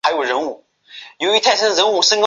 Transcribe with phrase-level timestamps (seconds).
[0.01, 0.01] 刈羽郡在历史上曾经出现过两
[2.01, 2.15] 次。